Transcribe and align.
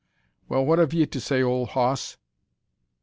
"Well! 0.49 0.65
what 0.65 0.79
have 0.79 0.95
you 0.95 1.05
to 1.05 1.19
say, 1.21 1.43
old 1.43 1.69
hoss?" 1.77 2.17